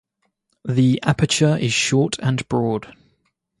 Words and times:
The 0.65 0.99
aperture 1.03 1.57
is 1.57 1.73
short 1.73 2.17
and 2.23 2.47
broad. 2.49 2.91